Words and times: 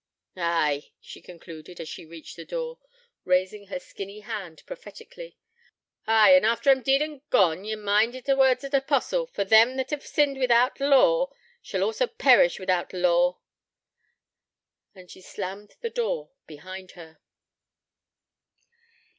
Ay,' 0.35 0.89
she 0.99 1.21
concluded, 1.21 1.79
as 1.79 1.87
she 1.87 2.07
reached 2.07 2.35
the 2.35 2.43
door, 2.43 2.79
raising 3.23 3.67
her 3.67 3.79
skinny 3.79 4.21
hand 4.21 4.63
prophetically, 4.65 5.37
'ay, 6.07 6.39
after 6.39 6.71
I'm 6.71 6.81
deed 6.81 7.03
and 7.03 7.21
gone, 7.29 7.63
ye 7.65 7.75
mind 7.75 8.15
ye 8.15 8.19
o' 8.21 8.23
t' 8.23 8.33
words 8.33 8.63
o' 8.63 8.69
t' 8.69 8.77
apostle 8.77 9.27
"For 9.27 9.43
them 9.43 9.77
that 9.77 9.91
hev 9.91 10.03
sinned 10.03 10.39
without 10.39 10.77
t' 10.77 10.85
law, 10.85 11.29
shall 11.61 11.83
also 11.83 12.07
perish 12.07 12.57
without 12.59 12.89
t' 12.89 12.97
law."' 12.97 13.41
And 14.95 15.11
she 15.11 15.21
slammed 15.21 15.75
the 15.81 15.91
door 15.91 16.31
behind 16.47 16.93
her. 16.93 17.19